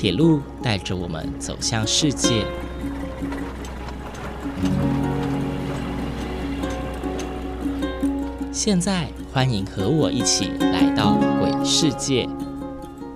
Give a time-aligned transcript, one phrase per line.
[0.00, 2.46] 铁路带着我们走向世界。
[8.50, 12.26] 现在，欢迎和我一起来到鬼世界，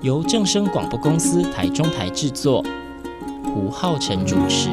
[0.02, 2.62] 由正声广播公司台中台制作，
[3.45, 4.69] 胡浩辰主持。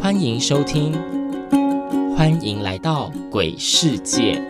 [0.00, 0.98] 欢迎收听，
[2.16, 4.42] 欢迎来到鬼世界。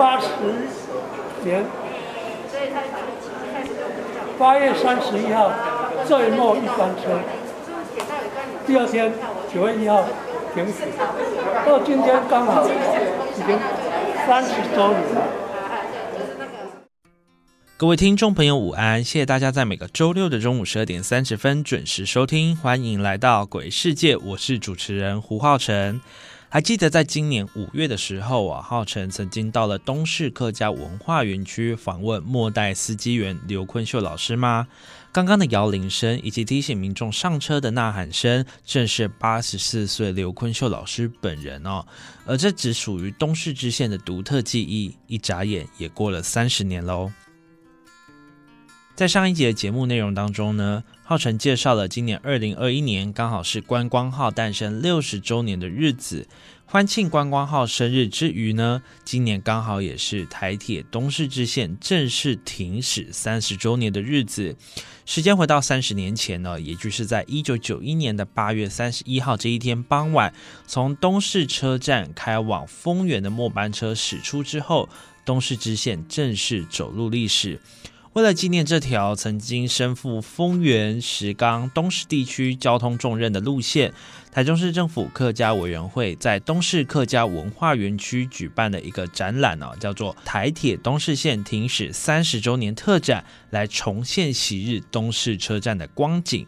[0.00, 0.28] 八十
[1.44, 1.62] 年
[4.38, 5.52] 八月三十一号
[6.06, 7.20] 最末一班车，
[8.66, 9.12] 第二天
[9.52, 10.02] 九月一号
[10.54, 10.84] 停驶，
[11.66, 13.58] 到今天刚好已经
[14.26, 15.22] 三十周年了。
[17.76, 19.04] 各位听众朋友，午安！
[19.04, 26.00] 谢谢大家在每个周六的中午十二点三十分准时收听，欢迎来到鬼世界，我是主持人胡浩辰。
[26.52, 34.66] 还记得在今年五月的时候啊，浩辰曾经到了东市客家文化园区访问末代司机员刘坤秀老师吗？
[35.12, 41.86] 刚刚的摇铃声以及提醒民众上车的呐喊声，正是八十四岁刘坤秀老师本人哦。
[42.26, 47.12] 而这只属于东市支线的独特记忆，一眨眼也过了三十年喽。
[48.96, 56.28] 在上一节的节目内容当中呢，浩辰介绍了今年二零二一年刚好是观光号诞生六十周年的日子，
[56.66, 64.54] 欢庆观光号生日之余呢，今年刚好也是台铁东势支线正式停驶三十周年的日子。
[65.04, 70.32] 时间回到三十年前呢，也就是在一九九一年的八月三十一号这一天傍晚，
[70.68, 74.88] 从东势车站开往丰原的末班车驶出之后，
[75.24, 77.58] 东势支线正式走入历史。
[78.14, 83.94] 为了纪念这条曾经身负丰原、石冈、东市地区交通重任的路线，
[84.32, 96.44] 台中市政府客家委员会在东市客家文化园区举办了一个展览哦，叫做“台铁东市线停驶三十周年特展”，来重现昔日东市车站的光景。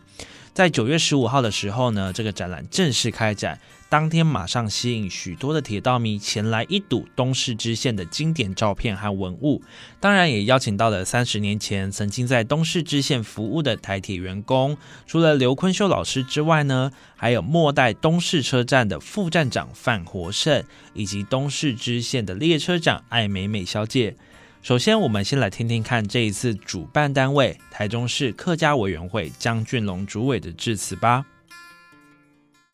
[0.52, 3.60] 在九月十五号的时候呢，这个展览正式开展。
[3.92, 9.60] 当天马上吸引许多的铁道迷前来一睹东市支线的经典照片和文物，
[10.00, 20.64] 当然也邀请到了三十年前曾经在东市支线服务的台铁员工，除了刘坤秀老师之外呢，还有末代东市车站的副站长范活胜，
[20.94, 24.16] 以及东市支线的列车长艾美美小姐。
[24.62, 31.26] 首先，我们先来听听看这一次主办单位台中市客家委员会江俊龙主委的致辞吧。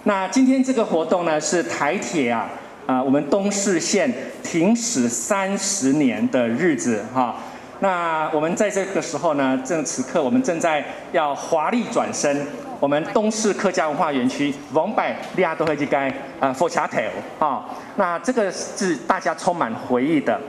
[0.05, 2.49] 那今天这个活动呢，是台铁啊，
[2.87, 4.11] 啊，我们东势线
[4.45, 7.35] 停驶三十年的日子哈。
[7.81, 12.47] 那我们在这个时候呢，正此刻我们正在要华丽转身，
[12.79, 17.01] 我们东势客家文化园区王百利亚都会去该啊佛卡头
[17.45, 17.69] 啊。
[17.97, 20.41] 那这个是大家充满回忆的。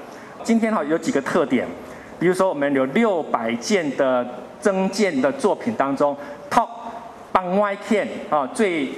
[0.43, 1.67] 今天哈有几个特点，
[2.19, 4.25] 比如说我们有六百件的
[4.61, 6.15] 增建的作品当中
[6.51, 6.69] ，Top
[7.31, 8.93] 帮外片啊最。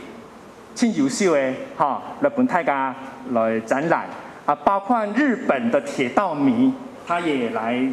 [0.73, 2.95] 亲优秀诶哈，日本泰家
[3.31, 4.05] 来展览
[4.45, 6.73] 啊，包括日本的铁道迷，
[7.05, 7.85] 他也来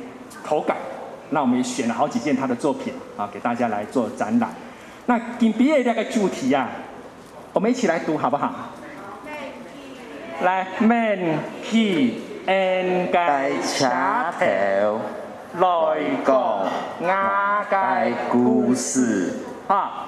[0.44, 0.74] 投稿。
[1.30, 4.48] 那我们也选了好几件他的作品啊，给大家来做展览。
[5.06, 6.68] 那今毕业那个主题啊，
[7.52, 8.54] 我们一起来读好不好？
[10.42, 15.00] 来，Man P N 街茶头
[15.58, 16.66] 来讲
[17.02, 19.34] 雅界故事
[19.66, 20.06] 啊，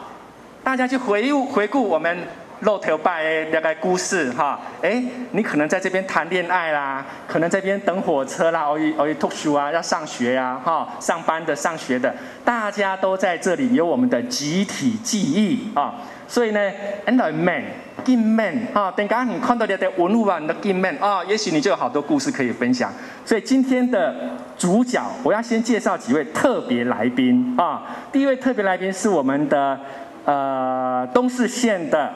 [0.63, 2.17] 大家去回顾回顾我们。
[2.61, 15.95] 露头拜大概故事哈，哎，你可能在这边谈恋爱啦，可能在这边等火车啦，偶尔偶尔读书啊，要上学呀，哈，上班的、上学的，大家都在这里有我们的集体记忆啊。
[16.29, 16.61] 所以呢
[17.07, 17.65] ，and man,
[18.05, 22.93] g man 啊，等下你看到你的文物啊，你的 g man 啊，也许你就有好多故事可以分享。
[23.25, 24.15] 所以今天的
[24.59, 27.83] 主角，我要先介绍几位特别来宾啊。
[28.13, 29.81] 第一位特别来宾是我们的
[30.27, 32.13] 呃东势县的。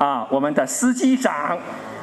[0.00, 1.58] 啊，我们的司机长，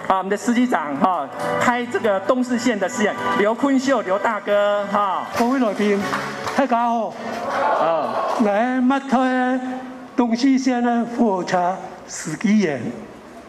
[0.07, 1.27] 啊，我们的司机长哈，
[1.59, 5.99] 开这个东势线的线，刘坤秀，刘大哥哈，各位来宾，
[6.55, 7.11] 大家好，
[7.81, 8.13] 啊，
[8.45, 9.59] 来麦开
[10.15, 12.79] 东势线的火车司机员，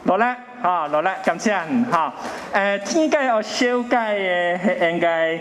[0.05, 1.55] 落来，啊，落来，感谢
[1.91, 2.15] 哈，
[2.53, 5.39] 呃，天界要修改的应该。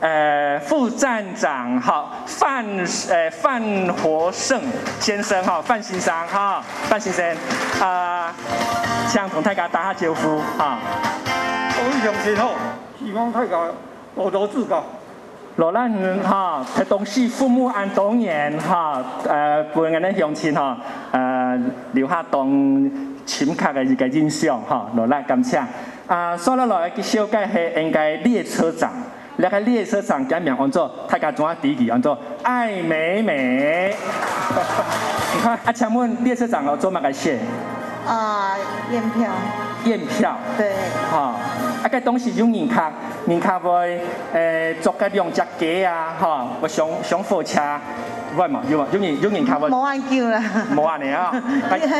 [0.00, 2.64] 呃，副站长哈，范
[3.08, 3.62] 呃范
[3.94, 4.60] 活胜
[5.00, 7.36] 先生哈，范先生哈，范先生
[7.80, 8.34] 啊，
[9.08, 10.78] 向同大家打下招呼哈。
[11.76, 12.50] 各位同事好，
[12.98, 13.70] 希望大家
[14.14, 14.84] 多多指教。
[15.56, 15.90] 罗兰
[16.22, 20.76] 哈，台东市父母安东年哈，呃，本人的乡亲哈，
[21.12, 21.58] 呃，
[21.92, 22.46] 留下当
[23.24, 25.58] 深刻的一个印象哈，罗兰感谢。
[26.06, 28.92] 啊，说了来，小介是应该列车长，
[29.38, 33.94] 那个列车上改名按做，大家怎啊提起叫做爱美美。
[35.34, 37.38] 你看，啊，请问列车长要做乜个事？
[38.06, 38.56] 啊，
[38.90, 39.30] 验票。
[39.84, 40.36] 验票。
[40.56, 40.72] 对。
[41.10, 41.34] 哈，
[41.82, 42.90] 啊，个东西用人卡，
[43.26, 44.00] 人卡会
[44.32, 47.60] 诶做个两只鸡啊，哈，我上上火车。
[48.36, 49.66] 喂嘛，用用人用人卡会。
[49.70, 50.42] 冇按叫啦。
[50.74, 51.32] 冇按你啊！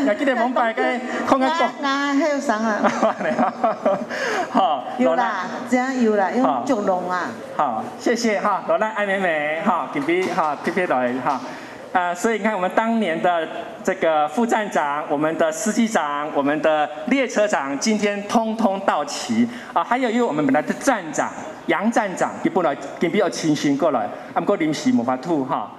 [0.06, 1.68] 又记得冇拜嘅，看个讲。
[1.82, 2.78] 啊，还有啥啊？
[4.50, 7.30] 好，有啦，这样有啦，用竹笼啊。
[7.56, 11.40] 好，谢谢哈，罗兰爱美美哈，给比哈，特别来哈。
[11.96, 13.48] 啊，所以你看，我们当年的
[13.82, 19.82] 这个副站长、我们的司机长、我们的列车长，今天通通到齐啊！
[19.82, 21.32] 还有因为我们本来的站长
[21.68, 25.72] 杨站长，也本来也比较清醒过来，不过临时没法吐哈。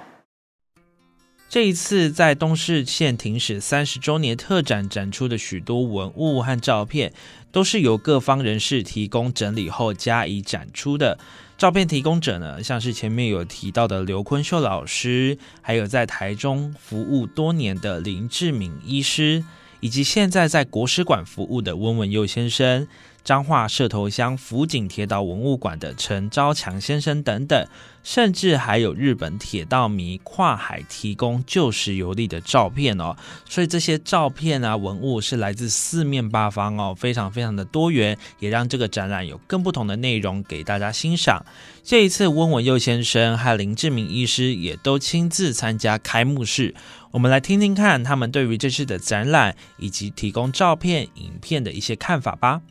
[1.48, 7.10] 这一次在东市县停驶三十周年特展展出的许多文物和照片，
[7.50, 11.18] 都是由各方人士提供整理后加以展出的。
[11.56, 19.42] 照片提供者呢，像是前面有提到的刘坤秀老师，还有在台中服务多年的林志敏医师，
[19.80, 22.86] 以及现在在国史馆服务的温文佑先生。
[23.24, 27.66] 彰化社头乡福井铁道文物馆的陈昭强先生等等，
[28.02, 33.14] 甚至还有日本铁道迷跨海提供旧时游历的照片哦。
[33.46, 41.44] 所以这些照片啊文物是来自四面八方哦，非常非常的多元，也让这个展览有更不同的内容给大家欣赏。
[41.82, 46.74] 这一次温文佑先生和林志明医师也都亲自参加开幕式，
[47.10, 52.62] 我们来听听看他们对于这次的展览以及提供照片、影片的一些看法吧。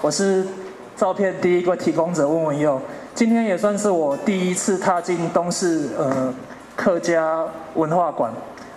[0.00, 0.44] 我是
[0.96, 2.80] 照片第一个提供者温文佑，
[3.14, 6.32] 今天也算是我第一次踏进东市呃
[6.76, 7.44] 客家
[7.74, 8.32] 文化馆，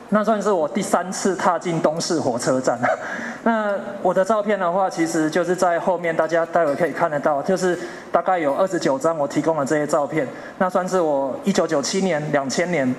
[0.09, 2.79] 那算是我第三次踏进东市火车站。
[3.43, 7.77] 那我的照片的话，其实就是在后面，大家待会可以看得到，就是
[8.11, 10.27] 大概有二十九张我提供的这些照片，
[10.57, 12.95] 那算是我一九九七年、两千年。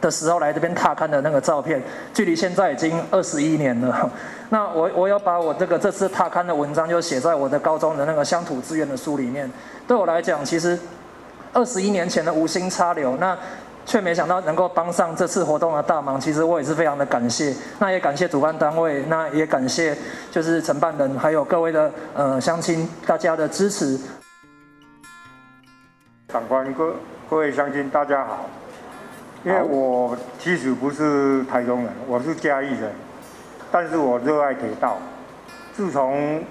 [0.00, 1.82] 的时候来这边踏勘的那个照片，
[2.12, 4.10] 距离现在已经二十一年了。
[4.50, 9.50] 那我我要把我这个这次踏勘的文章就写在我的高中的那个乡土资源的书里面。
[9.88, 10.78] 对我来讲，其实
[11.52, 13.36] 二十一年前的无心插柳，那
[13.84, 16.20] 却没想到能够帮上这次活动的大忙。
[16.20, 17.54] 其实我也是非常的感谢。
[17.78, 19.96] 那也感谢主办单位，那也感谢
[20.30, 23.98] 就是承办人，还有各位的呃乡亲大家的支持。
[26.28, 26.94] 长官各
[27.30, 28.48] 各位乡亲大家好。
[29.46, 32.90] 因为我其实不是台中人，我是嘉义人，
[33.70, 34.98] 但是我热爱铁道。
[35.72, 36.42] 自从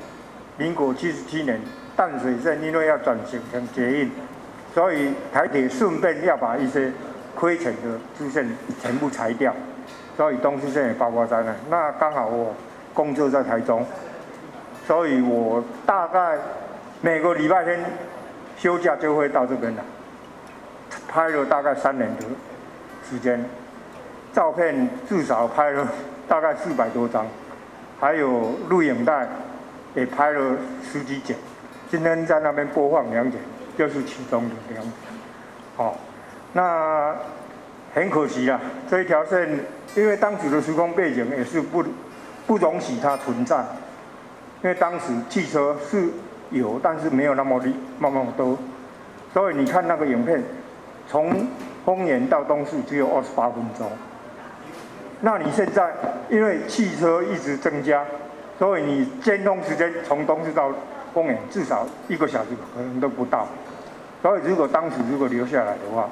[0.55, 1.59] 民国七十七年
[1.93, 4.09] 淡水线因为要转型成捷运，
[4.73, 6.89] 所以台铁顺便要把一些
[7.35, 8.49] 亏钱的支线
[8.81, 9.53] 全部裁掉，
[10.15, 11.49] 所以东西线也包括在内。
[11.69, 12.55] 那刚好我
[12.93, 13.85] 工作在台中，
[14.87, 16.37] 所以我大概
[17.01, 17.77] 每个礼拜天
[18.57, 19.83] 休假就会到这边来，
[21.09, 22.29] 拍了大概三年多。
[23.09, 23.43] 时间，
[24.33, 25.87] 照片至少拍了
[26.27, 27.25] 大概四百多张，
[27.99, 29.27] 还有录影带
[29.93, 31.37] 也拍了十几剪。
[31.89, 33.39] 今天在那边播放两剪，
[33.77, 34.91] 就是其中的两剪。
[35.77, 35.97] 好，
[36.53, 37.15] 那
[37.93, 39.47] 很可惜啊，这一条线
[39.95, 41.83] 因为当时的时空背景也是不
[42.47, 43.57] 不容许它存在，
[44.63, 46.09] 因为当时汽车是
[46.49, 48.57] 有，但是没有那么的那么多，
[49.33, 50.43] 所以你看那个影片，
[51.07, 51.47] 从。
[51.85, 53.87] 丰原到东市只有二十八分钟，
[55.21, 55.93] 那你现在
[56.29, 58.03] 因为汽车一直增加，
[58.57, 60.71] 所以你监通时间从东市到
[61.13, 63.47] 丰原至少一个小时可能都不到。
[64.21, 66.09] 所以如果当时如果留下来的话，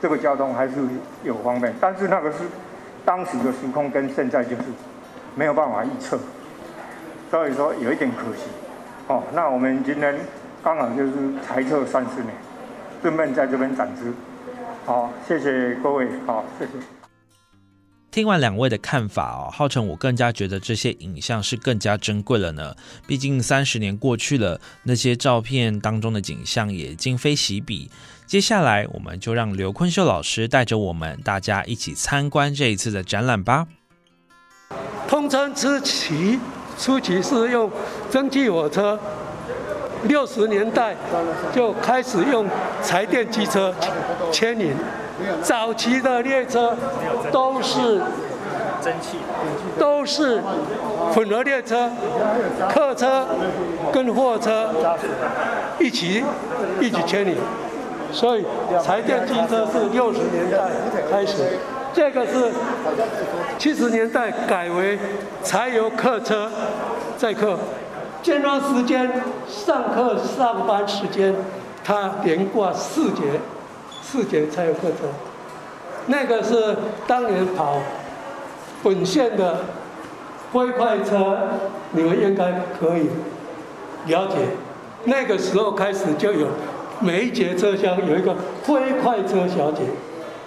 [0.00, 0.74] 这个交通还是
[1.22, 1.72] 有方便。
[1.80, 2.38] 但是那个是
[3.04, 4.62] 当时的时空跟现在就是
[5.36, 6.18] 没有办法预测，
[7.30, 8.48] 所以说有一点可惜。
[9.06, 10.16] 哦，那我们今天
[10.64, 11.12] 刚好就是
[11.46, 12.34] 裁测三十年，
[13.00, 14.12] 顺便在这边展示。
[14.86, 16.08] 好，谢谢各位。
[16.24, 16.72] 好，谢谢。
[18.12, 22.74] 听完两位的看法哦，浩辰，我更加觉得这些影像是更加珍贵了呢。
[23.04, 27.90] 毕竟三十年过去了，那些照片当中的景象也今非昔比。
[28.26, 33.66] 接下来，我们就让刘坤秀老师带着我们大家一起参观这一次的展览吧。
[35.08, 36.38] 通称之奇
[36.78, 37.68] 初期是用
[38.10, 38.98] 蒸汽火车。
[40.08, 40.94] 六十年代
[41.54, 42.46] 就开始用
[42.82, 43.72] 柴电机车
[44.30, 44.74] 牵引，
[45.42, 46.76] 早期的列车
[47.32, 48.00] 都是
[48.82, 49.18] 蒸汽，
[49.78, 50.40] 都是
[51.12, 51.90] 混合列车，
[52.68, 53.26] 客车
[53.92, 54.70] 跟货车
[55.78, 56.22] 一起
[56.80, 57.36] 一起牵引，
[58.12, 58.44] 所以
[58.82, 60.58] 柴电机车是六十年代
[61.10, 61.58] 开始，
[61.92, 62.50] 这个是
[63.58, 64.98] 七十年代改为
[65.42, 66.50] 柴油客车
[67.16, 67.58] 载客，
[68.26, 69.08] 建装时间
[69.46, 71.32] 上课上班时间，
[71.84, 73.22] 它连挂四节，
[74.02, 75.06] 四节才有客车，
[76.06, 77.76] 那个是当年跑
[78.82, 79.66] 本线的
[80.52, 81.38] 灰快车，
[81.92, 83.10] 你们应该可以
[84.06, 84.34] 了解。
[85.04, 86.48] 那个时候开始就有
[86.98, 89.82] 每一节车厢有一个灰快车小姐，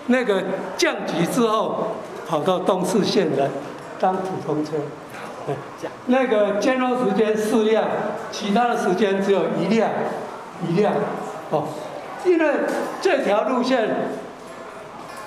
[0.08, 0.44] 那个
[0.76, 1.96] 降级之后
[2.28, 3.48] 跑到东四线来
[4.02, 4.72] 当普通车。
[6.08, 7.84] 那个兼装时间四辆，
[8.32, 9.90] 其他的时间只有一辆，
[10.68, 10.94] 一辆。
[11.52, 11.64] 哦，
[12.26, 12.54] 因为
[13.02, 13.90] 这条路线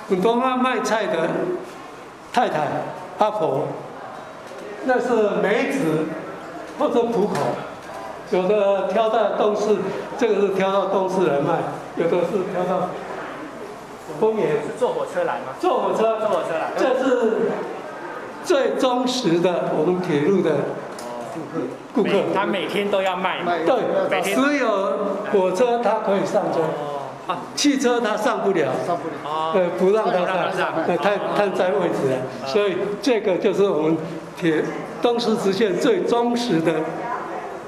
[0.09, 1.29] 很多卖卖菜的
[2.31, 2.67] 太太
[3.19, 3.67] 阿婆，
[4.85, 6.05] 那是梅子
[6.79, 7.35] 或者浦口。
[8.31, 9.77] 有的挑到东市，
[10.17, 11.59] 这个是挑到东市来卖；
[11.97, 12.89] 有的是挑到
[14.19, 14.53] 公园。
[14.53, 15.53] 是坐火车来吗？
[15.59, 16.71] 坐火车，坐火车来。
[16.75, 17.51] 这是
[18.43, 20.51] 最忠实的我们铁路的
[21.93, 22.09] 顾客。
[22.33, 23.39] 他每天都要卖。
[23.65, 26.61] 对，只有火车他可以上车，
[27.27, 29.51] 啊，汽车他上不了，上不了。
[29.53, 32.17] 呃，不让他上，呃，太太占位置了。
[32.45, 33.97] 所以这个就是我们
[34.37, 34.63] 铁
[35.01, 36.73] 东石直线最忠实的。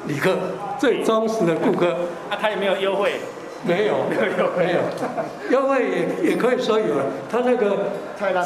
[0.08, 0.36] 旅客
[0.78, 1.88] 最忠实的顾客，
[2.30, 3.14] 啊，他有没有优惠？
[3.66, 4.80] 没有，没有，没有，
[5.50, 5.84] 优惠
[6.22, 6.86] 也也可以说有，
[7.32, 8.46] 他那个菜单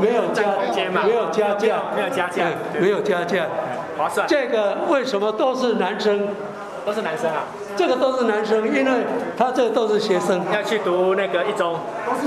[0.00, 0.42] 没有加，
[1.04, 2.46] 没有加价，没有加价，
[2.80, 3.46] 没有加价，
[3.96, 4.26] 划算。
[4.26, 6.28] 这个为什么都是男生？
[6.84, 7.44] 都是男生啊？
[7.76, 8.90] 这个都是男生，因为
[9.36, 11.78] 他这都是学生，要去读那个一中，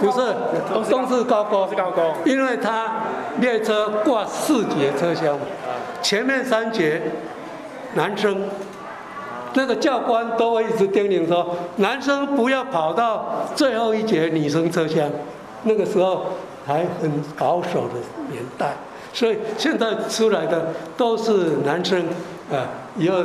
[0.01, 0.33] 不是，
[0.71, 2.87] 都是高工，是高工，因为他
[3.39, 5.37] 列车挂四节车厢，
[6.01, 7.01] 前面三节。
[7.93, 8.43] 男生，
[9.57, 15.09] 那个教官都会一直叮咛说，男生不要跑到最后一节女生车厢。
[15.63, 16.27] 那个时候
[16.63, 17.95] 还很保守的
[18.29, 18.77] 年代，
[19.11, 22.05] 所以现在出来的都是男生，
[22.51, 23.23] 啊，以后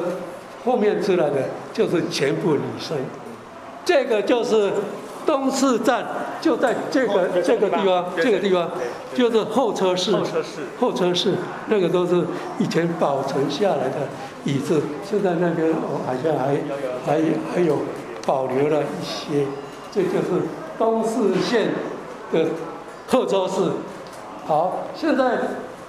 [0.64, 1.36] 后面出来的
[1.70, 2.96] 就是全部女生。
[3.84, 4.72] 这个就是
[5.26, 6.06] 东四站，
[6.40, 8.70] 就在这个这个地方，这个地方
[9.14, 11.34] 就是候车室，候车室，候车室，
[11.66, 12.24] 那个都是
[12.58, 14.08] 以前保存下来的。
[14.44, 16.56] 椅子现在那边我好像还
[17.06, 17.22] 还
[17.54, 17.78] 还有
[18.26, 19.46] 保留了一些，
[19.92, 20.42] 这就是
[20.78, 21.68] 东四县
[22.32, 22.46] 的
[23.06, 23.70] 贺州市。
[24.46, 25.38] 好，现在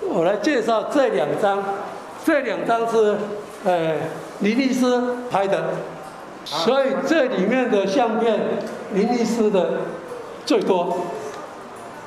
[0.02, 1.64] 我来介绍这两张，
[2.24, 3.16] 这两张是
[3.64, 3.96] 呃
[4.42, 4.86] 林律师
[5.32, 5.70] 拍的，
[6.46, 8.40] 所以这里面的相片
[8.94, 9.80] 林律师的
[10.46, 10.98] 最多，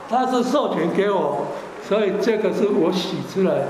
[0.09, 1.47] 他是授权给我，
[1.89, 3.63] 所以这个是我洗出来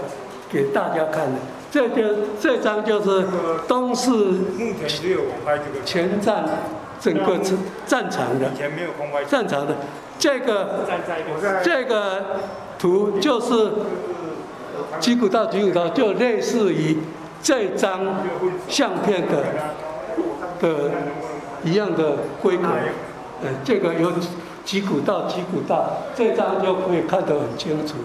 [0.51, 1.39] 给大家看的。
[1.77, 2.03] 这就
[2.41, 3.27] 这张就是
[3.69, 6.43] 东市目前只有我拍这个全站
[6.99, 9.23] 整个战战场的，以前没有空拍。
[9.27, 9.77] 战场的
[10.19, 10.87] 这个
[11.63, 12.25] 这个
[12.79, 13.73] 图就是
[14.99, 16.97] 吉古道吉古道，就类似于
[17.43, 18.25] 这张
[18.67, 19.45] 相片的
[20.59, 20.91] 的
[21.63, 22.69] 一样的规格，
[23.43, 24.11] 呃，这个有
[24.65, 27.97] 吉古道吉古道，这张就可以看得很清楚，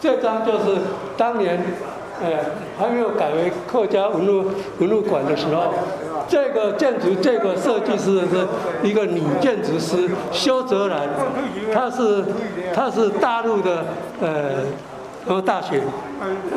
[0.00, 0.80] 这张就是
[1.18, 1.62] 当年。
[2.20, 2.40] 哎，
[2.78, 5.72] 还没有改为客家文物文物馆的时候，
[6.28, 8.46] 这个建筑这个设计师是
[8.82, 11.08] 一个女建筑师肖泽兰，
[11.72, 12.24] 她是
[12.74, 13.84] 她是大陆的
[14.20, 14.64] 呃
[15.26, 15.80] 什么大学，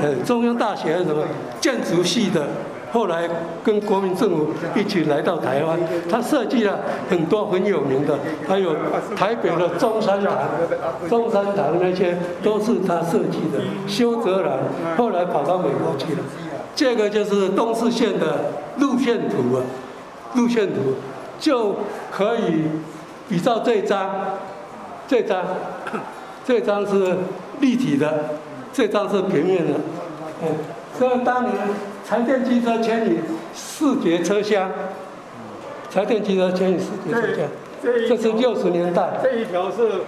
[0.02, 1.24] 呃中央大学什么
[1.62, 2.48] 建筑系的。
[2.96, 3.30] 后来
[3.62, 5.78] 跟国民政府一起来到台湾，
[6.10, 8.74] 他设计了很多很有名的，还有
[9.18, 10.34] 台北的中山堂、
[11.10, 13.60] 中山堂那些都是他设计的。
[13.86, 14.60] 修泽兰
[14.96, 16.20] 后来跑到美国去了，
[16.74, 19.60] 这个就是东四线的路线图啊，
[20.36, 20.96] 路线图
[21.38, 21.75] 就
[22.10, 22.64] 可以
[23.28, 24.10] 比照这张，
[25.06, 25.44] 这张，
[26.46, 27.18] 这张是
[27.60, 28.38] 立体的，
[28.72, 29.74] 这张是平面的，
[30.44, 30.48] 嗯，
[30.98, 31.54] 所以当年。
[32.08, 33.20] 柴电机车牵引
[33.52, 34.70] 四节车厢，
[35.90, 37.48] 柴电机车牵引四节车厢，
[38.08, 39.10] 这是六十年代。
[39.24, 40.02] 这一条是，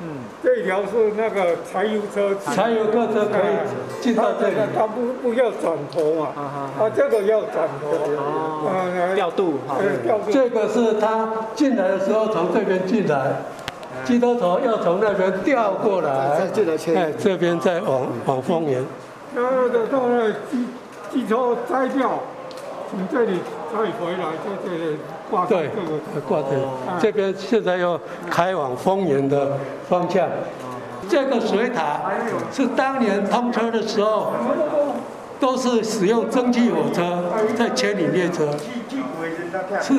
[0.00, 2.34] 嗯，这一条是那个柴油车。
[2.44, 4.56] 柴油客车可以进到这里。
[4.76, 9.76] 它不不要转头嘛，啊，这个要转头，啊，调度哈。
[10.02, 10.32] 调度。
[10.32, 13.42] 这个是他进来的时候从这边进来，
[14.04, 16.40] 机车头要从那边调过来，
[16.96, 18.84] 哎，这边再往往丰原。
[19.36, 20.34] 然后的到那。
[21.12, 22.20] 汽车摘掉，
[22.90, 23.38] 从这里
[23.70, 24.96] 再回来，在这里
[25.30, 26.56] 挂这个挂这，
[27.00, 28.00] 这边现在要
[28.30, 30.26] 开往丰原的方向。
[31.08, 32.00] 这个水塔
[32.50, 34.32] 是当年通车的时候，
[35.38, 37.24] 都是使用蒸汽火车
[37.56, 38.48] 在牵引列车。
[39.82, 39.92] 是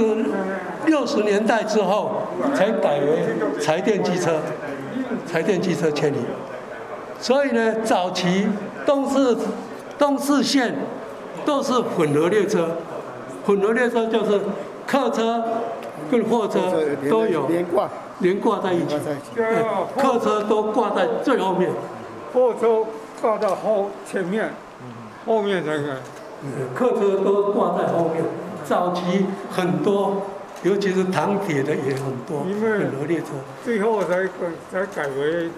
[0.88, 2.24] 六十年代之后
[2.56, 3.24] 才改为
[3.62, 4.40] 柴电机车，
[5.28, 6.18] 柴电机车千里。
[7.20, 8.48] 所以呢，早期
[8.86, 9.38] 东四
[9.98, 10.74] 东四线
[11.46, 12.78] 都是混合列车，
[13.46, 14.40] 混合列车就是
[14.86, 15.44] 客车
[16.12, 16.60] 跟货车
[17.10, 18.96] 都有连挂，连挂在一起，
[19.36, 19.46] 对
[19.98, 21.72] 客车都挂在最后面，
[22.34, 22.86] 货车
[23.22, 24.52] 挂到后前面，
[25.26, 25.98] 后面那个
[26.76, 28.24] 客车都挂在后面。
[28.66, 30.22] 早期很多，
[30.64, 33.26] 尤其是唐铁的也很多因为混合列车。
[33.62, 34.32] 最后才改
[34.72, 35.50] 才改为，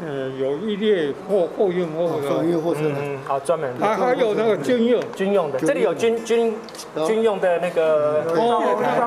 [0.00, 3.70] 呃，有一列货货运货的，商业货车嗯，好，专门。
[3.80, 6.54] 还还有那个军用，军用的，这里有军军
[7.06, 8.62] 军用的那个哦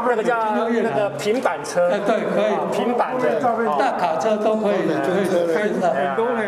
[0.08, 0.38] 那个叫
[0.68, 3.39] 那个平板车，哎，对，可以，平板的，
[3.77, 5.94] 大卡车都可以，可以开上。
[5.94, 6.42] 很多呢。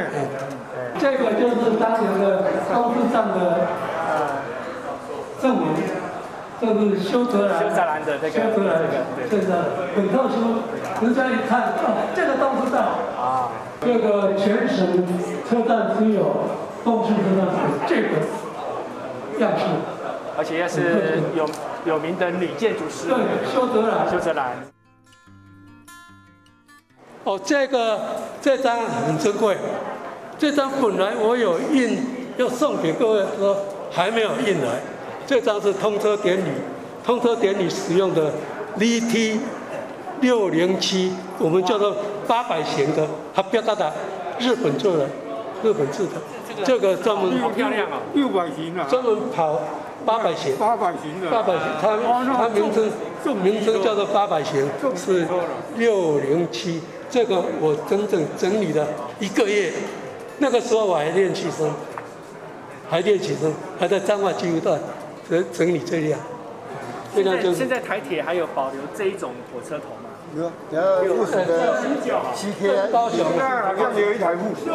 [0.99, 3.67] 这个就是当年的高速上的
[4.09, 4.41] 呃
[5.39, 5.67] 证明，
[6.59, 9.29] 这是修泽兰，修泽兰的这个修泽兰这个对。
[9.29, 9.53] 这个
[9.95, 10.57] 很特殊，
[11.05, 12.79] 人家一看，哦，这个东西到
[13.15, 15.05] 啊，这个全省
[15.47, 16.49] 车站只有
[16.83, 18.25] 东区车站有这个
[19.39, 19.65] 样式，
[20.35, 21.47] 而且也是有
[21.85, 24.53] 有名的女建筑师，对，修泽兰，修泽兰，
[27.23, 27.99] 哦，这个
[28.41, 29.55] 这张很珍贵，
[30.39, 31.99] 这张本来我有印
[32.37, 33.55] 要送给各位，说
[33.91, 34.81] 还没有印来。
[35.27, 36.49] 这张是通车典礼，
[37.05, 38.31] 通车典礼使用的
[38.79, 39.37] VT
[40.21, 41.93] 六零七，我们叫做
[42.25, 43.05] 八百型的，
[43.35, 43.93] 它标大的
[44.39, 45.05] 日本做的，
[45.61, 46.13] 日本制的，
[46.63, 49.59] 这个专门好漂亮啊，六百型啊，专门跑
[50.05, 50.55] 八百型。
[50.55, 51.97] 八百型的，八百型，它
[52.37, 52.89] 它名称
[53.43, 54.65] 名称叫做八百型，
[54.95, 55.27] 是
[55.75, 56.81] 六零七。
[57.09, 58.87] 这个我整整整理了
[59.19, 59.71] 一个月，
[60.39, 61.69] 那个时候我还练气声，
[62.89, 64.79] 还练气声，还在彰化纪录段
[65.29, 66.19] 整整理这辆，
[67.13, 70.09] 这现在辆就是现在台铁还有保留这一种火车头吗？
[70.35, 71.81] 有，然后附属的
[72.35, 74.69] CK 高雄那好像有一台护士，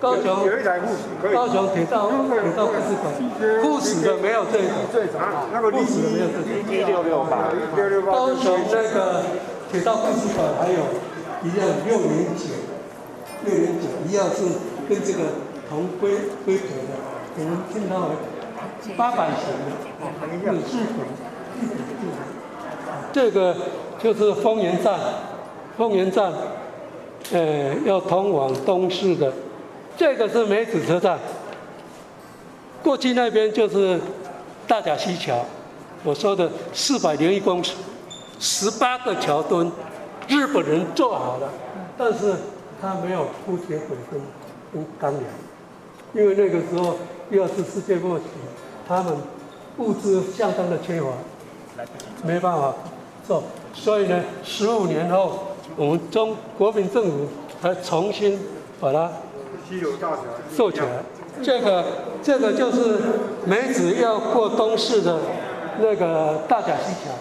[0.00, 1.32] 高雄有一台护士可以。
[1.32, 6.44] 高雄铁道铁道故事馆，护士的没有这个，最长那个历史没有这个。
[6.74, 9.22] 一六六八，六六八高雄那个
[9.70, 10.80] 铁道故事馆还有
[11.44, 12.50] 一辆六零九，
[13.44, 14.42] 六零九一样是
[14.88, 15.18] 跟这个
[15.68, 16.98] 同规规格的，
[17.38, 18.16] 我们称它为
[18.96, 19.46] 八百型
[20.44, 20.54] 的，
[23.12, 23.54] 这个
[24.02, 24.98] 就是丰原站，
[25.76, 26.32] 丰原站，
[27.32, 29.32] 呃，要通往东市的，
[29.96, 31.18] 这个是梅子车站，
[32.82, 34.00] 过去那边就是
[34.66, 35.44] 大甲溪桥，
[36.04, 37.74] 我说的四百零一公尺，
[38.38, 39.70] 十八个桥墩，
[40.28, 41.50] 日本人做好了，
[41.98, 42.34] 但是
[42.80, 44.20] 他没有铺铁轨跟
[44.72, 45.24] 跟钢梁，
[46.14, 46.96] 因为那个时候
[47.28, 48.24] 第二次世界末期，
[48.90, 49.14] 他们
[49.78, 51.06] 物资相当的缺乏，
[52.24, 52.74] 没办法
[53.24, 53.40] 做，
[53.72, 55.38] 所以呢，十五年后，
[55.76, 57.28] 我们中国民政府
[57.62, 58.36] 才重新
[58.80, 59.08] 把它
[60.56, 60.86] 做起来。
[61.40, 61.84] 这个
[62.20, 62.98] 这个就是
[63.44, 65.20] 梅子要过东市的
[65.78, 67.12] 那个大甲溪桥，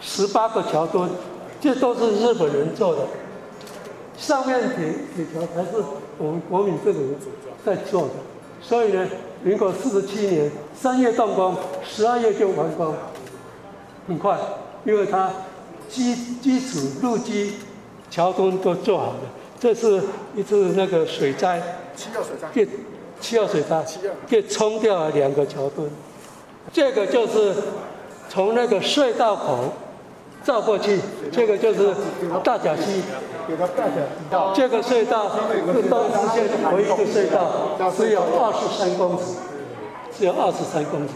[0.00, 1.10] 十八个桥墩，
[1.60, 3.02] 这都是日本人做的。
[4.16, 5.72] 上面铁铁桥才是
[6.16, 7.00] 我们国民政府
[7.66, 8.14] 在做的，
[8.62, 9.06] 所以呢，
[9.46, 11.54] 民国四十七年三月动工，
[11.84, 12.92] 十二月就完工，
[14.08, 14.36] 很快，
[14.84, 15.30] 因为它
[15.88, 17.54] 基基础路基、
[18.10, 19.18] 桥墩都做好了。
[19.60, 20.02] 这是
[20.34, 21.62] 一次那个水灾，
[21.94, 22.68] 七号水灾，给
[23.20, 23.84] 七号水灾
[24.26, 25.88] 给冲掉了两个桥墩，
[26.72, 27.54] 这个就是
[28.28, 29.72] 从那个隧道口
[30.46, 31.00] 照过去，
[31.32, 31.92] 这个就是
[32.44, 33.02] 大角溪。
[34.54, 35.30] 这个隧道
[35.74, 39.24] 是东四线唯一的隧道，只有二十三公尺，
[40.16, 41.14] 只有二十三公尺。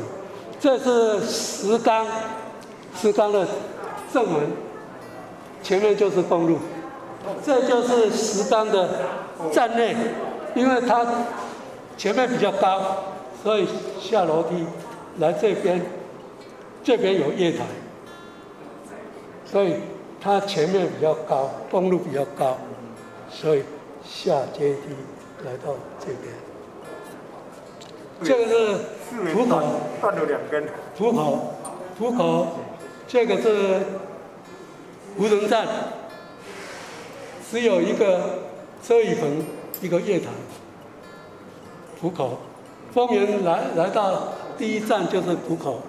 [0.59, 2.07] 这是石冈，
[2.97, 3.47] 石冈的
[4.13, 4.43] 正门，
[5.63, 6.59] 前面就是公路。
[7.45, 8.89] 这就是石冈的
[9.53, 9.97] 站内，
[10.55, 11.07] 因为它
[11.97, 12.81] 前面比较高，
[13.43, 13.69] 所以
[14.01, 14.65] 下楼梯
[15.19, 15.85] 来这边，
[16.85, 17.65] 这边有月台，
[19.51, 19.75] 所以
[20.21, 22.57] 它前面比较高，公路比较高，
[23.31, 23.63] 所以
[24.05, 24.81] 下阶梯
[25.45, 26.33] 来到这边。
[28.23, 29.63] 这个是浦口，
[30.01, 30.65] 断了两根。
[30.97, 31.55] 浦口，
[31.99, 32.47] 浦口，
[33.09, 33.81] 这个是
[35.17, 35.67] 无人站，
[37.51, 38.41] 只有一个
[38.87, 39.43] 遮雨棚，
[39.81, 40.27] 一个月台。
[42.01, 42.39] 浦口，
[42.93, 45.81] 丰原来来到第一站就是浦口。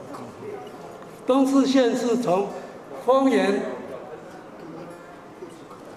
[1.28, 2.48] 东四线是从
[3.06, 3.62] 丰原、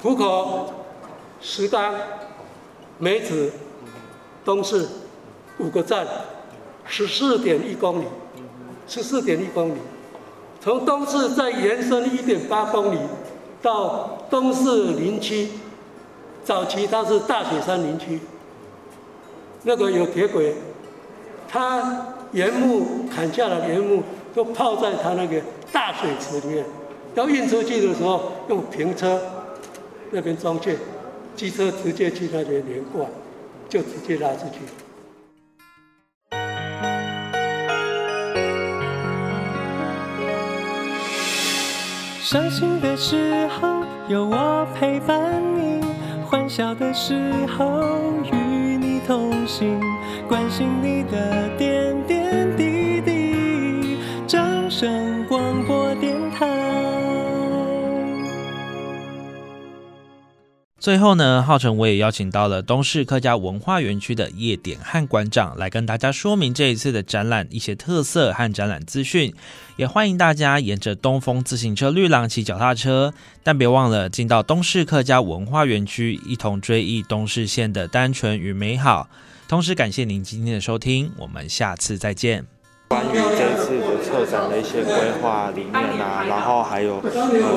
[0.03, 0.73] 浦口、
[1.41, 1.95] 石冈、
[2.99, 3.53] 梅子、
[4.45, 4.89] 东市
[5.59, 6.07] 五个站，
[6.87, 8.05] 十四点一公里，
[8.89, 9.79] 十四点一公里。
[10.61, 12.99] 从东市再延伸一点八公里
[13.61, 15.51] 到东市林区，
[16.43, 18.19] 早期它是大雪山林区，
[19.65, 20.55] 那个有铁轨，
[21.47, 24.03] 它原木砍下来的原木
[24.35, 25.39] 都泡在它那个
[25.71, 26.65] 大水池里面，
[27.15, 29.21] 要运出去的时候用平车
[30.11, 30.77] 那边装卸，
[31.37, 33.07] 机车直接去那边连挂，
[33.69, 34.61] 就直接拉出去。
[42.21, 45.81] 伤心的时候有我陪伴你，
[46.27, 47.81] 欢笑的时候
[48.25, 49.81] 与你同行，
[50.27, 52.14] 关心你的点点
[60.85, 69.33] 最后呢，浩辰我也邀请到了东市客家文化园区的叶典汉馆长来跟大家说明这一次的展览一些特色和展览资讯。
[69.77, 79.09] 也欢迎大家沿着东风自行车绿廊骑脚踏车，但别忘了进到东市客家文化园区，一同追忆东市县的单纯与美好。
[79.49, 82.54] 同时感谢您今天的收听，我们下次再见。
[82.89, 87.11] 关于这次的策展的一些规划理念啊，然后还有呃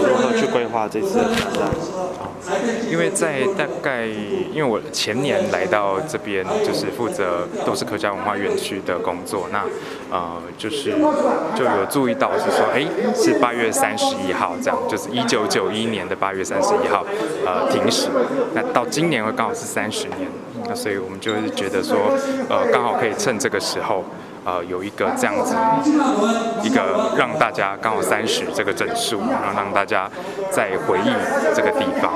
[0.08, 1.70] 如何去规划这次的展览。
[2.90, 9.64] 因为在大概，因为我前年来到这边，就是负责都是客家文化园区的工作，那
[10.10, 10.92] 呃就是
[11.56, 17.06] 就有注意到是说，哎，是八月三十一号这样，就是一九九一年的八月三十一号，
[17.46, 18.08] 呃停驶，
[18.54, 20.30] 那到今年会刚好是三十年，
[20.70, 21.98] 那所以我们就是觉得说，
[22.50, 24.04] 呃刚好可以趁这个时候。
[24.48, 25.54] 呃，有一个这样子，
[26.64, 30.10] 一个让大家刚好三十这个整数，然后让大家
[30.50, 31.12] 再回忆
[31.54, 32.14] 这个地方。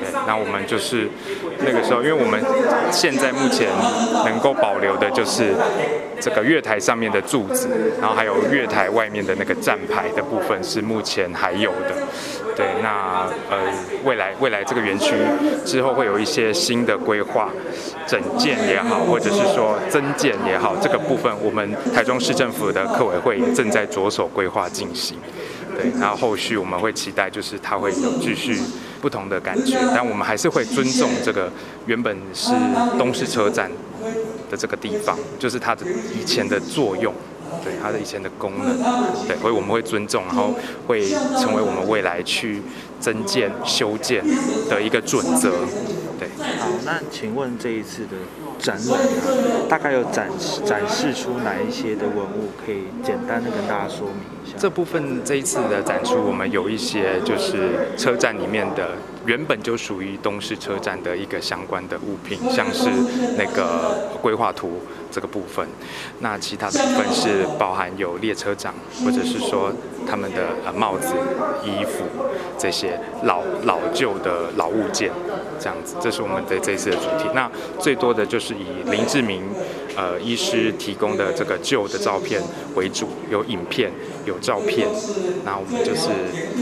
[0.00, 1.08] 对，那我们就是
[1.60, 2.42] 那个时候，因为我们
[2.90, 3.68] 现在目前
[4.24, 5.54] 能够保留的就是
[6.20, 7.68] 这个月台上面的柱子，
[8.00, 11.94] 然后还有月台外面的那个站牌的部分是目前还有的。
[12.60, 13.56] 对，那呃，
[14.04, 15.14] 未来未来这个园区
[15.64, 17.48] 之后会有一些新的规划，
[18.06, 25.16] 整建也好，或者是说增建也好，这个部分我们台中市政府的客委会也正在着手规划进行。
[25.74, 28.60] 对，然后后续我们会期待就是它会有继续
[29.00, 31.50] 不同的感觉，但我们还是会尊重这个
[31.86, 32.52] 原本是
[32.98, 33.70] 东市车站
[34.50, 37.14] 的这个地方，就是它的以前的作用。
[37.62, 38.76] 对它的以前的功能，
[39.26, 40.54] 对，所以我们会尊重，然后
[40.86, 42.62] 会成为我们未来去
[42.98, 44.24] 增建、修建
[44.68, 45.50] 的一个准则。
[46.18, 48.10] 对，好，那请问这一次的
[48.58, 49.06] 展览啊，
[49.70, 52.50] 大概有展示展示出哪一些的文物？
[52.64, 54.56] 可以简单的跟大家说明一下。
[54.58, 58.90] 这部分这一次的展出，我们有一些就是车站里面的
[59.30, 62.90] 原本就属于东市车站的一个相关的物品，像是
[63.38, 64.80] 那个规划图。
[65.12, 65.66] 这个部分，
[66.20, 68.72] 那其他的部分是包含有列车长，
[69.04, 69.72] 或者是说
[70.08, 71.12] 他们的呃帽子、
[71.64, 72.04] 衣服
[72.56, 75.10] 这些老老旧的老物件，
[75.58, 77.28] 这样子，这是我们的这次的主题。
[77.34, 79.42] 那最多的就是以林志明
[80.00, 82.40] 呃医师提供的这个旧的照片
[82.74, 83.90] 为主，有影片、
[84.24, 84.88] 有照片，
[85.44, 86.08] 那我们就是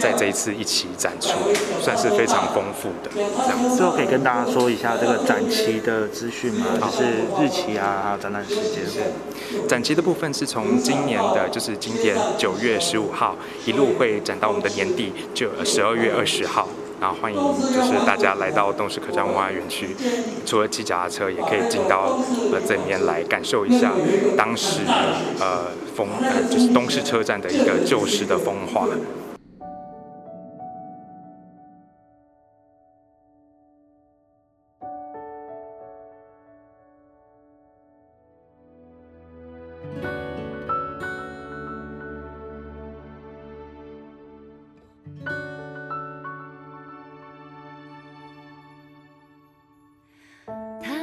[0.01, 1.39] 在这一次一起展出，
[1.81, 3.77] 算是非常丰富的这样。
[3.77, 6.67] 最后可以跟大家说一下这个展期的资讯吗？
[6.81, 7.05] 就是
[7.39, 8.45] 日期啊，还有展览。
[8.49, 8.99] 时间是
[9.69, 16.69] 展期的部分是从今年的，就是今天九月十五号一路会展到我们的年底，就十二月二十号。
[17.01, 17.39] 然后欢迎
[17.73, 19.95] 就是大家来到东市客栈文化园区，
[20.45, 22.19] 除了骑脚踏车，也可以进到
[22.53, 23.93] 呃这里面来感受一下
[24.37, 24.81] 当时
[25.39, 28.67] 呃风呃就是东市车站的一个旧时的风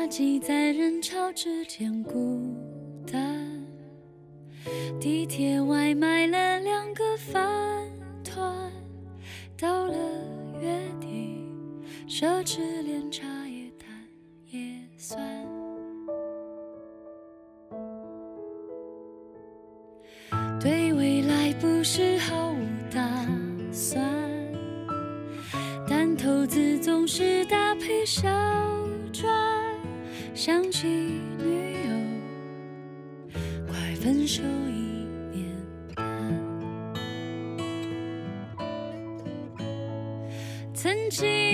[0.08, 2.56] 挤在人潮之间孤
[3.12, 3.66] 单，
[5.00, 7.90] 地铁外买了两个饭
[8.24, 8.72] 团，
[9.58, 9.96] 到了
[10.62, 11.44] 月底，
[12.08, 13.88] 奢侈连茶叶蛋
[14.52, 15.45] 也算。
[41.16, 41.45] 曾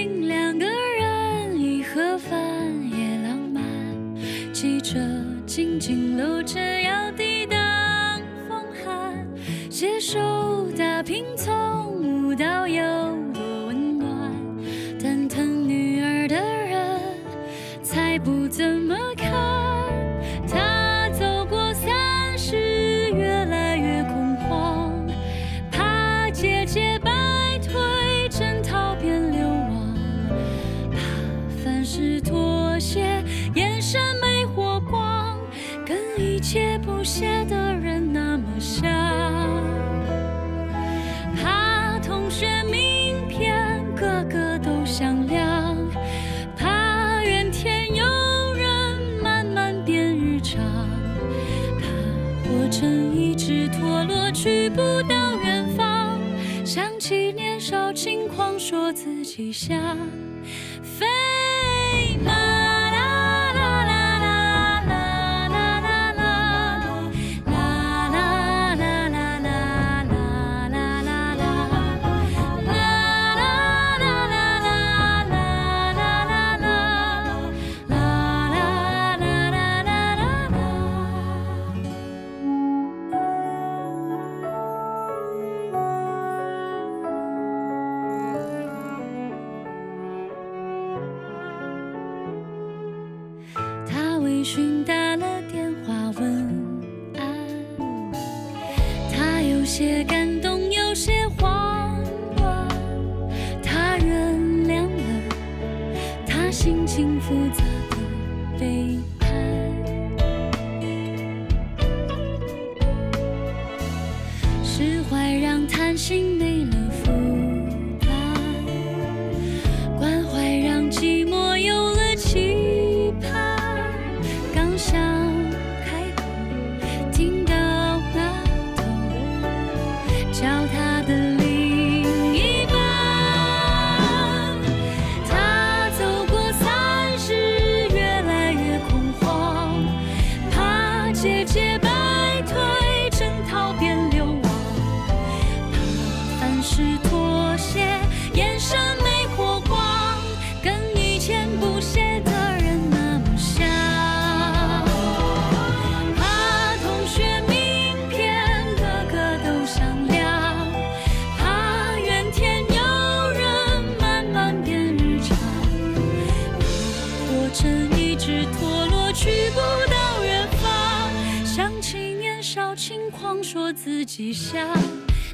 [172.42, 174.68] 年少轻狂，说自己像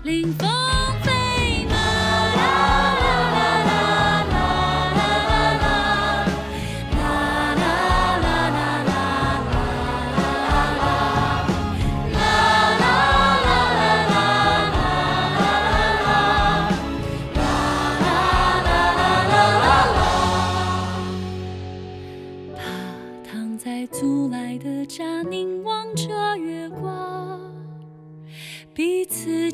[0.04, 0.50] 林峰
[1.02, 3.07] 飞马。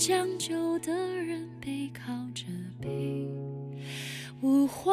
[0.05, 2.43] 将就的人背靠着
[2.81, 3.25] 背
[4.41, 4.91] 无话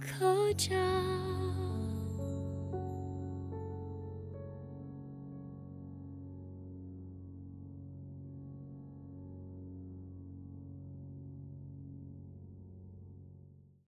[0.00, 0.97] 可讲。